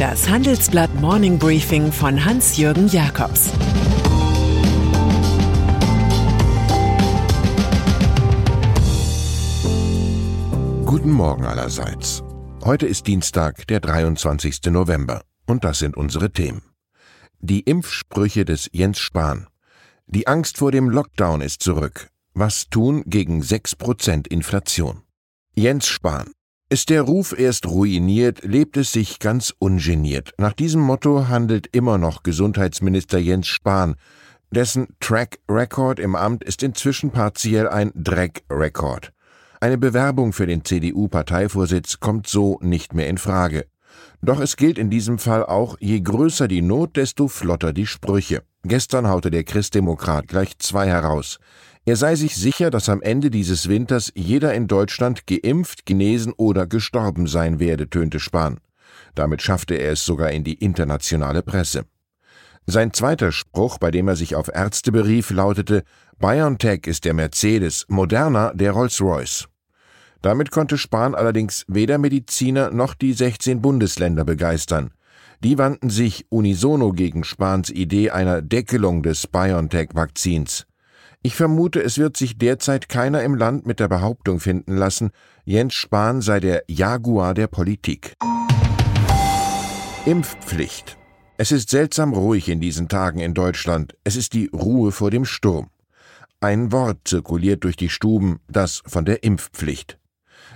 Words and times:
Das 0.00 0.30
Handelsblatt 0.30 0.94
Morning 0.94 1.38
Briefing 1.38 1.92
von 1.92 2.24
Hans-Jürgen 2.24 2.88
Jakobs 2.88 3.50
Guten 10.86 11.10
Morgen 11.10 11.44
allerseits. 11.44 12.22
Heute 12.64 12.86
ist 12.86 13.08
Dienstag, 13.08 13.66
der 13.66 13.80
23. 13.80 14.62
November. 14.70 15.20
Und 15.44 15.64
das 15.64 15.80
sind 15.80 15.98
unsere 15.98 16.30
Themen. 16.30 16.62
Die 17.40 17.60
Impfsprüche 17.60 18.46
des 18.46 18.70
Jens 18.72 18.98
Spahn. 19.00 19.48
Die 20.06 20.26
Angst 20.26 20.56
vor 20.56 20.72
dem 20.72 20.88
Lockdown 20.88 21.42
ist 21.42 21.62
zurück. 21.62 22.08
Was 22.32 22.70
tun 22.70 23.02
gegen 23.04 23.42
6% 23.42 24.28
Inflation? 24.28 25.02
Jens 25.54 25.88
Spahn. 25.88 26.30
Ist 26.72 26.88
der 26.88 27.02
Ruf 27.02 27.36
erst 27.36 27.66
ruiniert, 27.66 28.44
lebt 28.44 28.76
es 28.76 28.92
sich 28.92 29.18
ganz 29.18 29.52
ungeniert. 29.58 30.34
Nach 30.38 30.52
diesem 30.52 30.80
Motto 30.80 31.26
handelt 31.26 31.66
immer 31.72 31.98
noch 31.98 32.22
Gesundheitsminister 32.22 33.18
Jens 33.18 33.48
Spahn. 33.48 33.96
Dessen 34.52 34.86
Track 35.00 35.40
Record 35.50 35.98
im 35.98 36.14
Amt 36.14 36.44
ist 36.44 36.62
inzwischen 36.62 37.10
partiell 37.10 37.68
ein 37.68 37.90
Dreck 37.96 38.44
Record. 38.48 39.12
Eine 39.58 39.78
Bewerbung 39.78 40.32
für 40.32 40.46
den 40.46 40.64
CDU-Parteivorsitz 40.64 41.98
kommt 41.98 42.28
so 42.28 42.60
nicht 42.62 42.94
mehr 42.94 43.08
in 43.08 43.18
Frage. 43.18 43.66
Doch 44.22 44.38
es 44.38 44.56
gilt 44.56 44.78
in 44.78 44.90
diesem 44.90 45.18
Fall 45.18 45.44
auch, 45.44 45.76
je 45.80 46.00
größer 46.00 46.46
die 46.46 46.62
Not, 46.62 46.94
desto 46.96 47.26
flotter 47.26 47.72
die 47.72 47.86
Sprüche. 47.86 48.44
Gestern 48.62 49.08
haute 49.08 49.32
der 49.32 49.42
Christdemokrat 49.42 50.28
gleich 50.28 50.56
zwei 50.58 50.86
heraus. 50.86 51.40
Er 51.86 51.96
sei 51.96 52.14
sich 52.14 52.36
sicher, 52.36 52.70
dass 52.70 52.88
am 52.88 53.00
Ende 53.02 53.30
dieses 53.30 53.68
Winters 53.68 54.12
jeder 54.14 54.54
in 54.54 54.68
Deutschland 54.68 55.26
geimpft, 55.26 55.86
genesen 55.86 56.32
oder 56.36 56.66
gestorben 56.66 57.26
sein 57.26 57.58
werde, 57.58 57.88
tönte 57.88 58.20
Spahn. 58.20 58.60
Damit 59.14 59.42
schaffte 59.42 59.74
er 59.74 59.92
es 59.92 60.04
sogar 60.04 60.30
in 60.30 60.44
die 60.44 60.54
internationale 60.54 61.42
Presse. 61.42 61.84
Sein 62.66 62.92
zweiter 62.92 63.32
Spruch, 63.32 63.78
bei 63.78 63.90
dem 63.90 64.08
er 64.08 64.16
sich 64.16 64.34
auf 64.36 64.48
Ärzte 64.52 64.92
berief, 64.92 65.30
lautete 65.30 65.82
BioNTech 66.18 66.86
ist 66.86 67.04
der 67.04 67.14
Mercedes, 67.14 67.86
Moderna 67.88 68.52
der 68.52 68.72
Rolls-Royce. 68.72 69.48
Damit 70.22 70.50
konnte 70.50 70.76
Spahn 70.76 71.14
allerdings 71.14 71.64
weder 71.66 71.96
Mediziner 71.96 72.70
noch 72.70 72.94
die 72.94 73.14
16 73.14 73.62
Bundesländer 73.62 74.24
begeistern. 74.24 74.90
Die 75.42 75.56
wandten 75.56 75.88
sich 75.88 76.26
unisono 76.28 76.92
gegen 76.92 77.24
Spahns 77.24 77.70
Idee 77.70 78.10
einer 78.10 78.42
Deckelung 78.42 79.02
des 79.02 79.26
BioNTech-Vakzins. 79.26 80.66
Ich 81.22 81.36
vermute, 81.36 81.82
es 81.82 81.98
wird 81.98 82.16
sich 82.16 82.38
derzeit 82.38 82.88
keiner 82.88 83.22
im 83.22 83.34
Land 83.34 83.66
mit 83.66 83.78
der 83.78 83.88
Behauptung 83.88 84.40
finden 84.40 84.74
lassen, 84.74 85.10
Jens 85.44 85.74
Spahn 85.74 86.22
sei 86.22 86.40
der 86.40 86.64
Jaguar 86.66 87.34
der 87.34 87.46
Politik. 87.46 88.14
Impfpflicht. 90.06 90.96
Es 91.36 91.52
ist 91.52 91.68
seltsam 91.68 92.14
ruhig 92.14 92.48
in 92.48 92.60
diesen 92.60 92.88
Tagen 92.88 93.18
in 93.18 93.34
Deutschland. 93.34 93.98
Es 94.02 94.16
ist 94.16 94.32
die 94.32 94.46
Ruhe 94.46 94.92
vor 94.92 95.10
dem 95.10 95.26
Sturm. 95.26 95.68
Ein 96.40 96.72
Wort 96.72 97.00
zirkuliert 97.04 97.64
durch 97.64 97.76
die 97.76 97.90
Stuben, 97.90 98.40
das 98.48 98.82
von 98.86 99.04
der 99.04 99.22
Impfpflicht. 99.22 99.98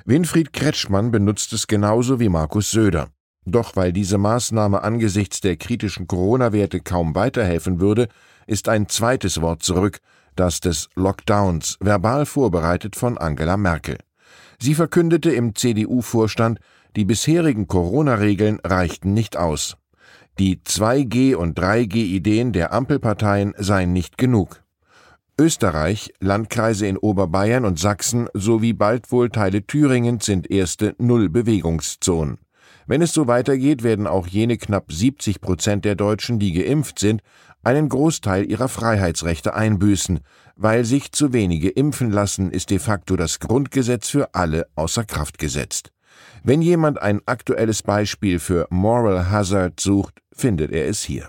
Winfried 0.07 0.55
Kretschmann 0.55 1.11
benutzt 1.11 1.53
es 1.53 1.67
genauso 1.67 2.21
wie 2.21 2.31
Markus 2.31 2.71
Söder. 2.71 3.09
Doch 3.45 3.77
weil 3.77 3.93
diese 3.93 4.17
Maßnahme 4.17 4.83
angesichts 4.83 5.43
der 5.43 5.57
kritischen 5.57 6.07
Corona-Werte 6.07 6.81
kaum 6.81 7.15
weiterhelfen 7.15 7.81
würde, 7.81 8.09
ist 8.47 8.71
ein 8.71 8.89
zweites 8.89 9.43
Wort 9.43 9.63
zurück, 9.63 10.01
das 10.37 10.61
des 10.61 10.89
Lockdowns, 10.95 11.77
verbal 11.81 12.27
vorbereitet 12.27 12.97
von 12.97 13.19
Angela 13.19 13.57
Merkel. 13.57 13.99
Sie 14.61 14.75
verkündete 14.75 15.31
im 15.31 15.55
CDU-Vorstand, 15.55 16.59
die 16.97 17.05
bisherigen 17.05 17.67
Corona-Regeln 17.67 18.61
reichten 18.65 19.15
nicht 19.15 19.37
aus. 19.37 19.77
Die 20.39 20.57
2G- 20.57 21.35
und 21.35 21.59
3G-Ideen 21.59 22.53
der 22.53 22.73
Ampelparteien 22.73 23.55
seien 23.57 23.93
nicht 23.93 24.19
genug. 24.19 24.63
Österreich, 25.39 26.13
Landkreise 26.21 26.87
in 26.87 26.97
Oberbayern 26.97 27.65
und 27.65 27.79
Sachsen 27.79 28.29
sowie 28.35 28.73
bald 28.73 29.11
wohl 29.11 29.31
Teile 29.31 29.67
Thüringens 29.67 30.25
sind 30.25 30.49
erste 30.51 30.95
Nullbewegungszonen. 30.99 32.39
Wenn 32.87 33.03
es 33.03 33.13
so 33.13 33.27
weitergeht, 33.27 33.83
werden 33.83 34.07
auch 34.07 34.27
jene 34.27 34.59
knapp 34.59 34.93
70 34.93 35.41
Prozent 35.41 35.85
der 35.85 35.97
Deutschen, 35.97 36.39
die 36.39 36.53
geimpft 36.53 36.99
sind, 36.99 37.23
einen 37.65 37.89
Großteil 37.89 38.51
ihrer 38.51 38.69
Freiheitsrechte 38.69 39.55
einbüßen. 39.55 40.21
Weil 40.57 40.85
sich 40.85 41.11
zu 41.13 41.33
wenige 41.33 41.69
impfen 41.71 42.11
lassen, 42.11 42.51
ist 42.51 42.71
de 42.71 42.79
facto 42.79 43.17
das 43.17 43.41
Grundgesetz 43.41 44.09
für 44.09 44.35
alle 44.35 44.67
außer 44.77 45.05
Kraft 45.05 45.39
gesetzt. 45.39 45.91
Wenn 46.45 46.63
jemand 46.63 47.03
ein 47.03 47.21
aktuelles 47.27 47.83
Beispiel 47.83 48.39
für 48.39 48.67
Moral 48.71 49.31
Hazard 49.31 49.81
sucht, 49.81 50.21
findet 50.33 50.71
er 50.73 50.87
es 50.87 51.03
hier. 51.03 51.29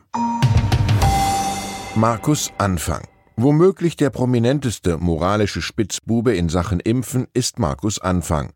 Markus 1.95 2.51
Anfang. 2.57 3.07
Womöglich 3.37 3.95
der 3.95 4.09
prominenteste 4.09 4.97
moralische 4.97 5.61
Spitzbube 5.61 6.35
in 6.35 6.49
Sachen 6.49 6.79
Impfen 6.79 7.27
ist 7.33 7.59
Markus 7.59 7.99
Anfang. 7.99 8.51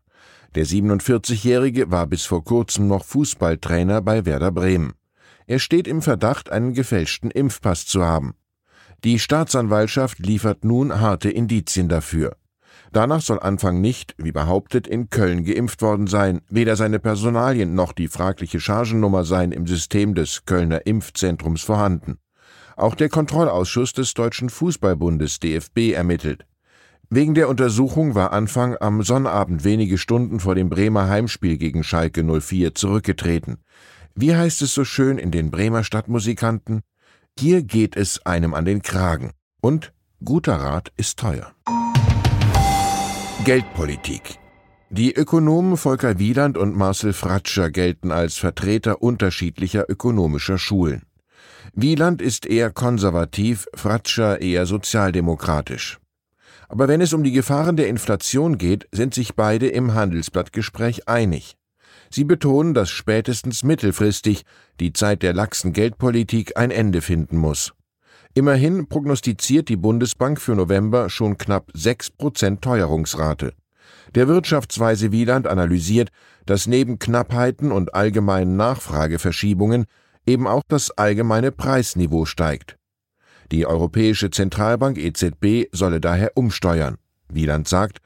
Der 0.54 0.66
47-Jährige 0.66 1.90
war 1.90 2.06
bis 2.06 2.24
vor 2.24 2.44
kurzem 2.44 2.88
noch 2.88 3.04
Fußballtrainer 3.04 4.02
bei 4.02 4.24
Werder 4.24 4.50
Bremen. 4.52 4.94
Er 5.50 5.58
steht 5.58 5.88
im 5.88 6.00
Verdacht, 6.00 6.52
einen 6.52 6.74
gefälschten 6.74 7.28
Impfpass 7.28 7.84
zu 7.84 8.04
haben. 8.04 8.34
Die 9.02 9.18
Staatsanwaltschaft 9.18 10.20
liefert 10.20 10.64
nun 10.64 11.00
harte 11.00 11.28
Indizien 11.28 11.88
dafür. 11.88 12.36
Danach 12.92 13.20
soll 13.20 13.40
Anfang 13.40 13.80
nicht, 13.80 14.14
wie 14.16 14.30
behauptet, 14.30 14.86
in 14.86 15.10
Köln 15.10 15.44
geimpft 15.44 15.82
worden 15.82 16.06
sein. 16.06 16.40
Weder 16.50 16.76
seine 16.76 17.00
Personalien 17.00 17.74
noch 17.74 17.90
die 17.92 18.06
fragliche 18.06 18.60
Chargennummer 18.60 19.24
seien 19.24 19.50
im 19.50 19.66
System 19.66 20.14
des 20.14 20.44
Kölner 20.44 20.86
Impfzentrums 20.86 21.62
vorhanden. 21.62 22.18
Auch 22.76 22.94
der 22.94 23.08
Kontrollausschuss 23.08 23.92
des 23.92 24.14
Deutschen 24.14 24.50
Fußballbundes 24.50 25.40
DFB 25.40 25.94
ermittelt. 25.94 26.46
Wegen 27.08 27.34
der 27.34 27.48
Untersuchung 27.48 28.14
war 28.14 28.32
Anfang 28.32 28.76
am 28.78 29.02
Sonnabend 29.02 29.64
wenige 29.64 29.98
Stunden 29.98 30.38
vor 30.38 30.54
dem 30.54 30.70
Bremer 30.70 31.08
Heimspiel 31.08 31.56
gegen 31.56 31.82
Schalke 31.82 32.22
04 32.22 32.76
zurückgetreten. 32.76 33.58
Wie 34.14 34.34
heißt 34.34 34.62
es 34.62 34.74
so 34.74 34.84
schön 34.84 35.18
in 35.18 35.30
den 35.30 35.50
Bremer 35.50 35.84
Stadtmusikanten? 35.84 36.82
Hier 37.38 37.62
geht 37.62 37.96
es 37.96 38.24
einem 38.26 38.54
an 38.54 38.64
den 38.64 38.82
Kragen. 38.82 39.32
Und 39.60 39.92
guter 40.24 40.56
Rat 40.56 40.92
ist 40.96 41.18
teuer. 41.18 41.52
Geldpolitik. 43.44 44.38
Die 44.90 45.14
Ökonomen 45.14 45.76
Volker 45.76 46.18
Wieland 46.18 46.58
und 46.58 46.76
Marcel 46.76 47.12
Fratscher 47.12 47.70
gelten 47.70 48.10
als 48.10 48.36
Vertreter 48.36 49.02
unterschiedlicher 49.02 49.88
ökonomischer 49.88 50.58
Schulen. 50.58 51.02
Wieland 51.72 52.20
ist 52.20 52.44
eher 52.44 52.70
konservativ, 52.70 53.66
Fratscher 53.74 54.40
eher 54.40 54.66
sozialdemokratisch. 54.66 55.98
Aber 56.68 56.88
wenn 56.88 57.00
es 57.00 57.12
um 57.12 57.22
die 57.22 57.32
Gefahren 57.32 57.76
der 57.76 57.88
Inflation 57.88 58.58
geht, 58.58 58.88
sind 58.92 59.14
sich 59.14 59.34
beide 59.34 59.68
im 59.68 59.94
Handelsblattgespräch 59.94 61.08
einig. 61.08 61.56
Sie 62.12 62.24
betonen, 62.24 62.74
dass 62.74 62.90
spätestens 62.90 63.62
mittelfristig 63.62 64.42
die 64.80 64.92
Zeit 64.92 65.22
der 65.22 65.32
laxen 65.32 65.72
Geldpolitik 65.72 66.56
ein 66.56 66.70
Ende 66.70 67.02
finden 67.02 67.36
muss. 67.36 67.72
Immerhin 68.34 68.88
prognostiziert 68.88 69.68
die 69.68 69.76
Bundesbank 69.76 70.40
für 70.40 70.54
November 70.54 71.08
schon 71.08 71.38
knapp 71.38 71.70
6 71.74 72.10
Prozent 72.10 72.62
Teuerungsrate. 72.62 73.54
Der 74.14 74.28
Wirtschaftsweise 74.28 75.12
Wieland 75.12 75.46
analysiert, 75.46 76.10
dass 76.46 76.66
neben 76.66 76.98
Knappheiten 76.98 77.70
und 77.70 77.94
allgemeinen 77.94 78.56
Nachfrageverschiebungen 78.56 79.86
eben 80.26 80.46
auch 80.46 80.62
das 80.66 80.90
allgemeine 80.90 81.52
Preisniveau 81.52 82.24
steigt. 82.24 82.76
Die 83.52 83.66
Europäische 83.66 84.30
Zentralbank 84.30 84.98
EZB 84.98 85.68
solle 85.72 86.00
daher 86.00 86.36
umsteuern. 86.36 86.98
Wieland 87.28 87.66
sagt, 87.66 87.98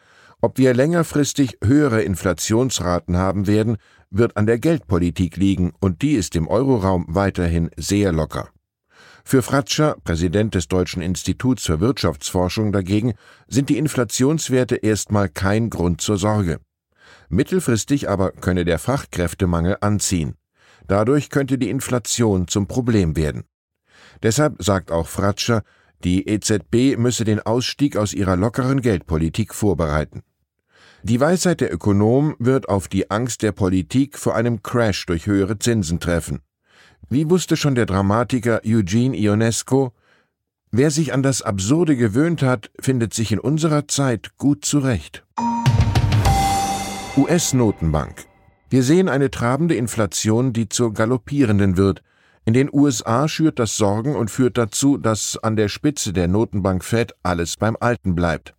ob 0.44 0.58
wir 0.58 0.74
längerfristig 0.74 1.56
höhere 1.64 2.02
Inflationsraten 2.02 3.16
haben 3.16 3.46
werden, 3.46 3.78
wird 4.10 4.36
an 4.36 4.44
der 4.44 4.58
Geldpolitik 4.58 5.38
liegen, 5.38 5.72
und 5.80 6.02
die 6.02 6.12
ist 6.12 6.36
im 6.36 6.48
Euroraum 6.48 7.06
weiterhin 7.08 7.70
sehr 7.78 8.12
locker. 8.12 8.50
Für 9.24 9.40
Fratscher, 9.40 9.96
Präsident 10.04 10.54
des 10.54 10.68
Deutschen 10.68 11.00
Instituts 11.00 11.64
für 11.64 11.80
Wirtschaftsforschung 11.80 12.72
dagegen, 12.72 13.14
sind 13.48 13.70
die 13.70 13.78
Inflationswerte 13.78 14.76
erstmal 14.76 15.30
kein 15.30 15.70
Grund 15.70 16.02
zur 16.02 16.18
Sorge. 16.18 16.60
Mittelfristig 17.30 18.10
aber 18.10 18.32
könne 18.32 18.66
der 18.66 18.78
Fachkräftemangel 18.78 19.78
anziehen. 19.80 20.34
Dadurch 20.86 21.30
könnte 21.30 21.56
die 21.56 21.70
Inflation 21.70 22.48
zum 22.48 22.66
Problem 22.66 23.16
werden. 23.16 23.44
Deshalb 24.22 24.62
sagt 24.62 24.90
auch 24.90 25.08
Fratscher, 25.08 25.62
die 26.04 26.28
EZB 26.28 26.98
müsse 26.98 27.24
den 27.24 27.40
Ausstieg 27.40 27.96
aus 27.96 28.12
ihrer 28.12 28.36
lockeren 28.36 28.82
Geldpolitik 28.82 29.54
vorbereiten. 29.54 30.22
Die 31.06 31.20
Weisheit 31.20 31.60
der 31.60 31.70
Ökonomen 31.70 32.34
wird 32.38 32.70
auf 32.70 32.88
die 32.88 33.10
Angst 33.10 33.42
der 33.42 33.52
Politik 33.52 34.16
vor 34.16 34.34
einem 34.34 34.62
Crash 34.62 35.04
durch 35.04 35.26
höhere 35.26 35.58
Zinsen 35.58 36.00
treffen. 36.00 36.40
Wie 37.10 37.28
wusste 37.28 37.58
schon 37.58 37.74
der 37.74 37.84
Dramatiker 37.84 38.62
Eugene 38.64 39.14
Ionesco, 39.14 39.92
wer 40.70 40.90
sich 40.90 41.12
an 41.12 41.22
das 41.22 41.42
Absurde 41.42 41.96
gewöhnt 41.96 42.40
hat, 42.40 42.70
findet 42.80 43.12
sich 43.12 43.32
in 43.32 43.38
unserer 43.38 43.86
Zeit 43.86 44.38
gut 44.38 44.64
zurecht. 44.64 45.26
US-Notenbank 47.18 48.24
Wir 48.70 48.82
sehen 48.82 49.10
eine 49.10 49.30
trabende 49.30 49.74
Inflation, 49.74 50.54
die 50.54 50.70
zur 50.70 50.94
galoppierenden 50.94 51.76
wird. 51.76 52.02
In 52.46 52.54
den 52.54 52.70
USA 52.72 53.28
schürt 53.28 53.58
das 53.58 53.76
Sorgen 53.76 54.16
und 54.16 54.30
führt 54.30 54.56
dazu, 54.56 54.96
dass 54.96 55.36
an 55.36 55.56
der 55.56 55.68
Spitze 55.68 56.14
der 56.14 56.28
Notenbank 56.28 56.82
Fed 56.82 57.14
alles 57.22 57.58
beim 57.58 57.76
Alten 57.78 58.14
bleibt. 58.14 58.53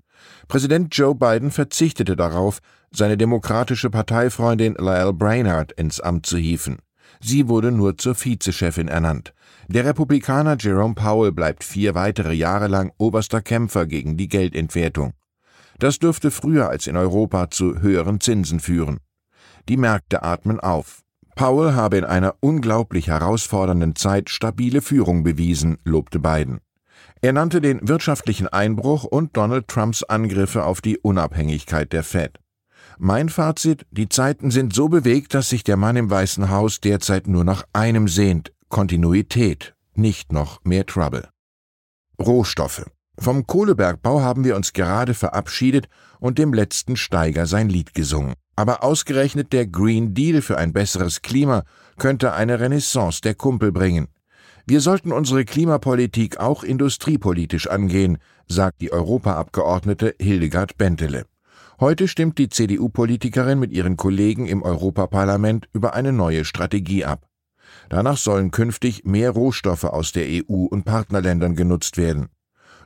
Präsident 0.47 0.95
Joe 0.95 1.15
Biden 1.15 1.51
verzichtete 1.51 2.15
darauf, 2.15 2.59
seine 2.91 3.17
demokratische 3.17 3.89
Parteifreundin 3.89 4.75
Lyle 4.77 5.13
Brainard 5.13 5.71
ins 5.73 5.99
Amt 5.99 6.25
zu 6.25 6.37
hieven. 6.37 6.77
Sie 7.21 7.47
wurde 7.47 7.71
nur 7.71 7.97
zur 7.97 8.15
Vizechefin 8.15 8.87
ernannt. 8.87 9.33
Der 9.67 9.85
Republikaner 9.85 10.57
Jerome 10.59 10.95
Powell 10.95 11.31
bleibt 11.31 11.63
vier 11.63 11.95
weitere 11.95 12.33
Jahre 12.33 12.67
lang 12.67 12.91
oberster 12.97 13.41
Kämpfer 13.41 13.85
gegen 13.85 14.17
die 14.17 14.27
Geldentwertung. 14.27 15.13
Das 15.79 15.99
dürfte 15.99 16.31
früher 16.31 16.69
als 16.69 16.87
in 16.87 16.95
Europa 16.95 17.49
zu 17.49 17.81
höheren 17.81 18.21
Zinsen 18.21 18.59
führen. 18.59 18.99
Die 19.67 19.77
Märkte 19.77 20.23
atmen 20.23 20.59
auf. 20.59 21.01
Powell 21.35 21.73
habe 21.73 21.97
in 21.97 22.05
einer 22.05 22.35
unglaublich 22.39 23.07
herausfordernden 23.07 23.95
Zeit 23.95 24.29
stabile 24.29 24.81
Führung 24.81 25.23
bewiesen, 25.23 25.77
lobte 25.83 26.19
Biden. 26.19 26.59
Er 27.21 27.33
nannte 27.33 27.61
den 27.61 27.87
wirtschaftlichen 27.87 28.47
Einbruch 28.47 29.03
und 29.03 29.35
Donald 29.35 29.67
Trumps 29.67 30.03
Angriffe 30.03 30.63
auf 30.63 30.81
die 30.81 30.97
Unabhängigkeit 30.97 31.91
der 31.93 32.03
Fed. 32.03 32.39
Mein 32.97 33.29
Fazit, 33.29 33.85
die 33.91 34.09
Zeiten 34.09 34.51
sind 34.51 34.73
so 34.73 34.87
bewegt, 34.87 35.33
dass 35.33 35.49
sich 35.49 35.63
der 35.63 35.75
Mann 35.75 35.95
im 35.95 36.09
Weißen 36.09 36.49
Haus 36.49 36.79
derzeit 36.79 37.27
nur 37.27 37.43
nach 37.43 37.63
einem 37.73 38.07
sehnt, 38.07 38.53
Kontinuität, 38.69 39.75
nicht 39.95 40.31
noch 40.31 40.63
mehr 40.63 40.85
Trouble. 40.85 41.27
Rohstoffe. 42.19 42.85
Vom 43.17 43.47
Kohlebergbau 43.47 44.21
haben 44.21 44.43
wir 44.43 44.55
uns 44.55 44.73
gerade 44.73 45.13
verabschiedet 45.13 45.87
und 46.19 46.37
dem 46.37 46.53
letzten 46.53 46.95
Steiger 46.95 47.45
sein 47.45 47.69
Lied 47.69 47.93
gesungen. 47.93 48.33
Aber 48.55 48.83
ausgerechnet 48.83 49.53
der 49.53 49.67
Green 49.67 50.13
Deal 50.13 50.41
für 50.41 50.57
ein 50.57 50.73
besseres 50.73 51.21
Klima 51.21 51.63
könnte 51.97 52.33
eine 52.33 52.59
Renaissance 52.59 53.21
der 53.21 53.35
Kumpel 53.35 53.71
bringen. 53.71 54.07
Wir 54.67 54.81
sollten 54.81 55.11
unsere 55.11 55.45
Klimapolitik 55.45 56.39
auch 56.39 56.63
industriepolitisch 56.63 57.69
angehen, 57.69 58.17
sagt 58.47 58.81
die 58.81 58.91
Europaabgeordnete 58.91 60.15
Hildegard 60.19 60.79
Bentele. 60.79 61.27
Heute 61.79 62.07
stimmt 62.07 62.39
die 62.39 62.49
CDU-Politikerin 62.49 63.59
mit 63.59 63.71
ihren 63.71 63.95
Kollegen 63.95 64.47
im 64.47 64.63
Europaparlament 64.63 65.69
über 65.71 65.93
eine 65.93 66.11
neue 66.11 66.45
Strategie 66.45 67.05
ab. 67.05 67.27
Danach 67.89 68.17
sollen 68.17 68.49
künftig 68.49 69.03
mehr 69.05 69.29
Rohstoffe 69.29 69.83
aus 69.83 70.13
der 70.13 70.25
EU 70.25 70.65
und 70.65 70.83
Partnerländern 70.83 71.55
genutzt 71.55 71.97
werden. 71.97 72.29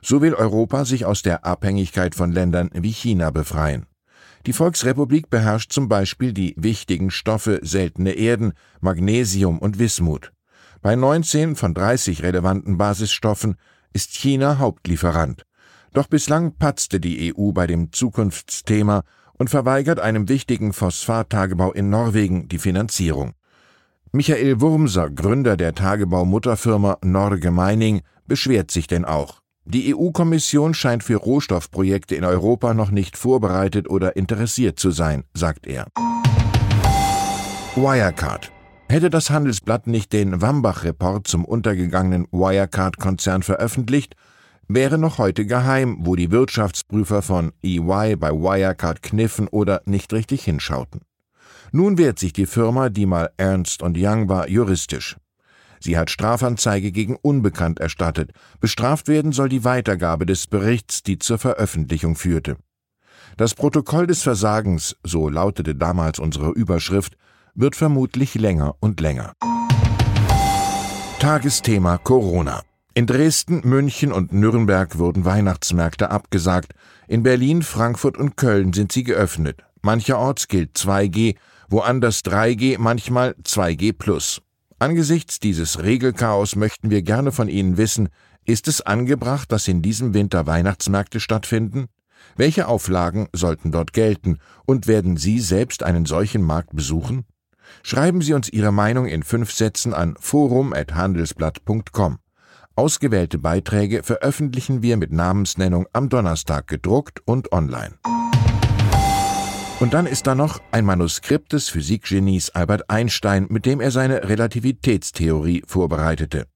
So 0.02 0.20
will 0.20 0.34
Europa 0.34 0.84
sich 0.84 1.06
aus 1.06 1.22
der 1.22 1.46
Abhängigkeit 1.46 2.14
von 2.14 2.30
Ländern 2.30 2.68
wie 2.74 2.92
China 2.92 3.30
befreien. 3.30 3.86
Die 4.46 4.52
Volksrepublik 4.52 5.30
beherrscht 5.30 5.72
zum 5.72 5.88
Beispiel 5.88 6.34
die 6.34 6.54
wichtigen 6.58 7.10
Stoffe 7.10 7.60
seltene 7.62 8.12
Erden, 8.12 8.52
Magnesium 8.80 9.58
und 9.58 9.78
Wismut. 9.78 10.32
Bei 10.82 10.96
19 10.96 11.56
von 11.56 11.74
30 11.74 12.22
relevanten 12.22 12.78
Basisstoffen 12.78 13.56
ist 13.92 14.14
China 14.14 14.58
Hauptlieferant. 14.58 15.44
Doch 15.92 16.06
bislang 16.06 16.54
patzte 16.56 17.00
die 17.00 17.34
EU 17.34 17.52
bei 17.52 17.66
dem 17.66 17.92
Zukunftsthema 17.92 19.02
und 19.34 19.50
verweigert 19.50 20.00
einem 20.00 20.30
wichtigen 20.30 20.72
Phosphattagebau 20.72 21.72
in 21.72 21.90
Norwegen 21.90 22.48
die 22.48 22.58
Finanzierung. 22.58 23.34
Michael 24.12 24.62
Wurmser, 24.62 25.10
Gründer 25.10 25.58
der 25.58 25.74
Tagebaumutterfirma 25.74 26.96
Norge 27.02 27.50
Mining, 27.50 28.00
beschwert 28.26 28.70
sich 28.70 28.86
denn 28.86 29.04
auch. 29.04 29.40
Die 29.66 29.94
EU-Kommission 29.94 30.72
scheint 30.72 31.04
für 31.04 31.16
Rohstoffprojekte 31.16 32.14
in 32.14 32.24
Europa 32.24 32.72
noch 32.72 32.90
nicht 32.90 33.18
vorbereitet 33.18 33.88
oder 33.90 34.16
interessiert 34.16 34.80
zu 34.80 34.92
sein, 34.92 35.24
sagt 35.34 35.66
er. 35.66 35.86
Wirecard 37.76 38.50
Hätte 38.90 39.08
das 39.08 39.30
Handelsblatt 39.30 39.86
nicht 39.86 40.12
den 40.12 40.42
Wambach-Report 40.42 41.24
zum 41.24 41.44
untergegangenen 41.44 42.26
Wirecard-Konzern 42.32 43.44
veröffentlicht, 43.44 44.16
wäre 44.66 44.98
noch 44.98 45.18
heute 45.18 45.46
geheim, 45.46 45.98
wo 46.00 46.16
die 46.16 46.32
Wirtschaftsprüfer 46.32 47.22
von 47.22 47.52
EY 47.62 48.16
bei 48.16 48.32
Wirecard 48.32 49.00
kniffen 49.00 49.46
oder 49.46 49.80
nicht 49.84 50.12
richtig 50.12 50.42
hinschauten. 50.42 51.02
Nun 51.70 51.98
wehrt 51.98 52.18
sich 52.18 52.32
die 52.32 52.46
Firma, 52.46 52.88
die 52.88 53.06
mal 53.06 53.30
Ernst 53.36 53.80
Young 53.84 54.28
war, 54.28 54.48
juristisch. 54.48 55.16
Sie 55.78 55.96
hat 55.96 56.10
Strafanzeige 56.10 56.90
gegen 56.90 57.14
Unbekannt 57.14 57.78
erstattet. 57.78 58.32
Bestraft 58.58 59.06
werden 59.06 59.30
soll 59.30 59.48
die 59.48 59.62
Weitergabe 59.62 60.26
des 60.26 60.48
Berichts, 60.48 61.04
die 61.04 61.20
zur 61.20 61.38
Veröffentlichung 61.38 62.16
führte. 62.16 62.56
Das 63.36 63.54
Protokoll 63.54 64.08
des 64.08 64.22
Versagens, 64.22 64.96
so 65.04 65.28
lautete 65.28 65.76
damals 65.76 66.18
unsere 66.18 66.50
Überschrift, 66.50 67.16
wird 67.54 67.76
vermutlich 67.76 68.34
länger 68.34 68.74
und 68.80 69.00
länger. 69.00 69.32
Tagesthema 71.18 71.98
Corona. 71.98 72.62
In 72.94 73.06
Dresden, 73.06 73.60
München 73.64 74.12
und 74.12 74.32
Nürnberg 74.32 74.98
wurden 74.98 75.24
Weihnachtsmärkte 75.24 76.10
abgesagt. 76.10 76.72
In 77.08 77.22
Berlin, 77.22 77.62
Frankfurt 77.62 78.16
und 78.16 78.36
Köln 78.36 78.72
sind 78.72 78.92
sie 78.92 79.04
geöffnet. 79.04 79.62
Mancherorts 79.82 80.48
gilt 80.48 80.76
2G, 80.76 81.36
woanders 81.68 82.24
3G, 82.24 82.76
manchmal 82.78 83.34
2G 83.44 83.92
plus. 83.92 84.42
Angesichts 84.78 85.38
dieses 85.40 85.82
Regelchaos 85.82 86.56
möchten 86.56 86.90
wir 86.90 87.02
gerne 87.02 87.32
von 87.32 87.48
Ihnen 87.48 87.76
wissen, 87.76 88.08
ist 88.44 88.66
es 88.66 88.80
angebracht, 88.80 89.52
dass 89.52 89.68
in 89.68 89.82
diesem 89.82 90.14
Winter 90.14 90.46
Weihnachtsmärkte 90.46 91.20
stattfinden? 91.20 91.86
Welche 92.36 92.66
Auflagen 92.66 93.28
sollten 93.32 93.70
dort 93.72 93.92
gelten 93.92 94.38
und 94.66 94.86
werden 94.86 95.16
Sie 95.16 95.38
selbst 95.38 95.82
einen 95.82 96.06
solchen 96.06 96.42
Markt 96.42 96.74
besuchen? 96.74 97.26
Schreiben 97.82 98.22
Sie 98.22 98.34
uns 98.34 98.48
Ihre 98.48 98.72
Meinung 98.72 99.06
in 99.06 99.22
fünf 99.22 99.52
Sätzen 99.52 99.94
an 99.94 100.16
forum.handelsblatt.com. 100.18 102.18
Ausgewählte 102.76 103.38
Beiträge 103.38 104.02
veröffentlichen 104.02 104.82
wir 104.82 104.96
mit 104.96 105.12
Namensnennung 105.12 105.86
am 105.92 106.08
Donnerstag 106.08 106.66
gedruckt 106.66 107.20
und 107.26 107.52
online. 107.52 107.96
Und 109.80 109.94
dann 109.94 110.06
ist 110.06 110.26
da 110.26 110.34
noch 110.34 110.60
ein 110.72 110.84
Manuskript 110.84 111.54
des 111.54 111.70
Physikgenies 111.70 112.50
Albert 112.50 112.90
Einstein, 112.90 113.46
mit 113.48 113.64
dem 113.64 113.80
er 113.80 113.90
seine 113.90 114.28
Relativitätstheorie 114.28 115.62
vorbereitete. 115.66 116.46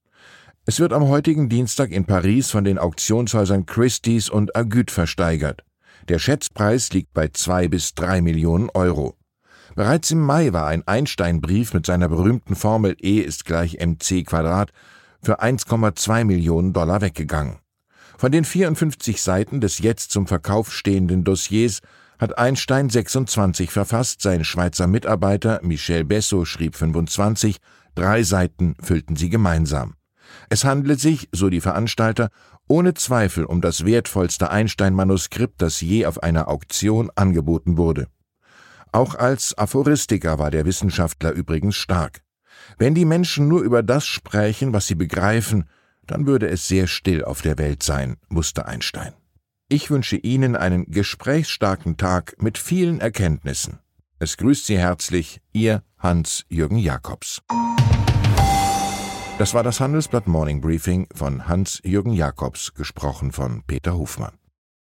Es 0.66 0.78
wird 0.78 0.93
am 0.93 1.08
heutigen 1.08 1.49
Dienstag 1.49 1.90
in 1.90 2.05
Paris 2.05 2.50
von 2.50 2.64
den 2.64 2.78
Auktionshäusern 2.78 3.66
Christie's 3.66 4.31
und 4.31 4.56
Agut 4.56 4.90
versteigert. 4.90 5.64
Der 6.08 6.19
Schätzpreis 6.19 6.93
liegt 6.93 7.14
bei 7.14 7.28
zwei 7.28 7.69
bis 7.69 7.94
drei 7.94 8.20
Millionen 8.20 8.69
Euro. 8.70 9.16
Bereits 9.75 10.12
im 10.12 10.21
Mai 10.21 10.52
war 10.52 10.66
ein 10.66 10.87
Einstein-Brief 10.87 11.75
mit 11.75 11.85
seiner 11.85 12.09
berühmten 12.09 12.54
Formel 12.54 12.97
E 13.00 13.19
ist 13.19 13.45
gleich 13.45 13.78
mc 13.81 14.23
Quadrat 14.25 14.71
für 15.21 15.43
1,2 15.43 16.25
Millionen 16.25 16.73
Dollar 16.73 17.00
weggegangen. 17.00 17.59
Von 18.16 18.31
den 18.31 18.45
54 18.45 19.21
Seiten 19.21 19.61
des 19.61 19.78
jetzt 19.78 20.12
zum 20.12 20.28
Verkauf 20.28 20.73
stehenden 20.73 21.25
Dossiers 21.25 21.81
hat 22.21 22.38
Einstein 22.38 22.88
26 22.88 23.73
verfasst, 23.73 24.23
sein 24.23 24.45
Schweizer 24.45 24.87
Mitarbeiter 24.87 25.59
Michel 25.64 26.04
Besso 26.04 26.45
schrieb 26.45 26.76
25, 26.76 27.57
drei 27.97 28.23
Seiten 28.23 28.76
füllten 28.81 29.16
sie 29.16 29.28
gemeinsam. 29.28 29.95
Es 30.49 30.64
handelt 30.64 31.00
sich, 31.00 31.28
so 31.33 31.50
die 31.50 31.61
Veranstalter, 31.61 32.28
ohne 32.69 32.95
Zweifel 32.95 33.45
um 33.45 33.61
das 33.61 33.85
wertvollste 33.85 34.50
Einstein-Manuskript, 34.50 35.61
das 35.61 35.81
je 35.81 36.07
auf 36.07 36.23
einer 36.23 36.47
Auktion 36.47 37.11
angeboten 37.16 37.76
wurde. 37.76 38.07
Auch 38.94 39.16
als 39.16 39.58
Aphoristiker 39.58 40.38
war 40.38 40.52
der 40.52 40.66
Wissenschaftler 40.66 41.32
übrigens 41.32 41.74
stark. 41.74 42.20
Wenn 42.78 42.94
die 42.94 43.04
Menschen 43.04 43.48
nur 43.48 43.62
über 43.62 43.82
das 43.82 44.06
sprechen, 44.06 44.72
was 44.72 44.86
sie 44.86 44.94
begreifen, 44.94 45.68
dann 46.06 46.28
würde 46.28 46.46
es 46.46 46.68
sehr 46.68 46.86
still 46.86 47.24
auf 47.24 47.42
der 47.42 47.58
Welt 47.58 47.82
sein, 47.82 48.18
musste 48.28 48.66
Einstein. 48.66 49.12
Ich 49.68 49.90
wünsche 49.90 50.16
Ihnen 50.16 50.54
einen 50.54 50.84
gesprächsstarken 50.92 51.96
Tag 51.96 52.36
mit 52.40 52.56
vielen 52.56 53.00
Erkenntnissen. 53.00 53.80
Es 54.20 54.36
grüßt 54.36 54.66
Sie 54.66 54.78
herzlich 54.78 55.40
Ihr 55.52 55.82
Hans-Jürgen 55.98 56.78
Jakobs. 56.78 57.42
Das 59.38 59.54
war 59.54 59.64
das 59.64 59.80
Handelsblatt 59.80 60.28
Morning 60.28 60.60
Briefing 60.60 61.08
von 61.12 61.48
Hans-Jürgen 61.48 62.12
Jakobs, 62.12 62.74
gesprochen 62.74 63.32
von 63.32 63.64
Peter 63.66 63.96
Hofmann. 63.96 64.38